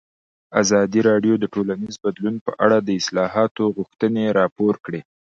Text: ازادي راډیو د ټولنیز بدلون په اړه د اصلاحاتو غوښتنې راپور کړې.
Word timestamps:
ازادي 0.61 1.01
راډیو 1.09 1.33
د 1.39 1.45
ټولنیز 1.53 1.95
بدلون 2.05 2.35
په 2.45 2.51
اړه 2.65 2.77
د 2.81 2.89
اصلاحاتو 2.99 3.63
غوښتنې 3.75 4.23
راپور 4.39 4.73
کړې. 4.85 5.01